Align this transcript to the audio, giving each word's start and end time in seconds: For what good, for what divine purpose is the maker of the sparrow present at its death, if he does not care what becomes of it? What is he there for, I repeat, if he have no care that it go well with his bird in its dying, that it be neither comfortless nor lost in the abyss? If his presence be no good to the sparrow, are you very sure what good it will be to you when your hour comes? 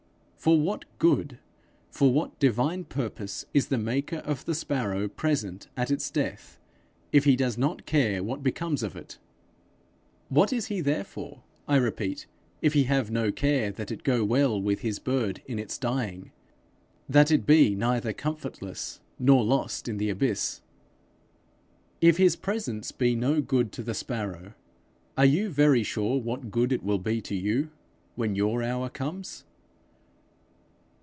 For 0.43 0.59
what 0.59 0.85
good, 0.97 1.37
for 1.91 2.11
what 2.11 2.39
divine 2.39 2.85
purpose 2.85 3.45
is 3.53 3.67
the 3.67 3.77
maker 3.77 4.15
of 4.25 4.43
the 4.45 4.55
sparrow 4.55 5.07
present 5.07 5.67
at 5.77 5.91
its 5.91 6.09
death, 6.09 6.57
if 7.11 7.25
he 7.25 7.35
does 7.35 7.59
not 7.59 7.85
care 7.85 8.23
what 8.23 8.41
becomes 8.41 8.81
of 8.81 8.95
it? 8.95 9.19
What 10.29 10.51
is 10.51 10.65
he 10.65 10.81
there 10.81 11.03
for, 11.03 11.43
I 11.67 11.75
repeat, 11.75 12.25
if 12.59 12.73
he 12.73 12.85
have 12.85 13.11
no 13.11 13.31
care 13.31 13.71
that 13.73 13.91
it 13.91 14.01
go 14.01 14.25
well 14.25 14.59
with 14.59 14.79
his 14.79 14.97
bird 14.97 15.43
in 15.45 15.59
its 15.59 15.77
dying, 15.77 16.31
that 17.07 17.29
it 17.29 17.45
be 17.45 17.75
neither 17.75 18.11
comfortless 18.11 18.99
nor 19.19 19.43
lost 19.43 19.87
in 19.87 19.97
the 19.97 20.09
abyss? 20.09 20.61
If 22.01 22.17
his 22.17 22.35
presence 22.35 22.91
be 22.91 23.15
no 23.15 23.43
good 23.43 23.71
to 23.73 23.83
the 23.83 23.93
sparrow, 23.93 24.55
are 25.15 25.23
you 25.25 25.51
very 25.51 25.83
sure 25.83 26.17
what 26.19 26.49
good 26.49 26.71
it 26.71 26.81
will 26.81 26.97
be 26.97 27.21
to 27.21 27.35
you 27.35 27.69
when 28.15 28.33
your 28.33 28.63
hour 28.63 28.89
comes? 28.89 29.45